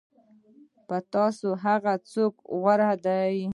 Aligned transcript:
په 0.87 0.97
تاسو 1.13 1.47
کې 1.55 1.59
هغه 1.65 1.93
څوک 2.11 2.33
غوره 2.61 2.91
دی. 3.05 3.33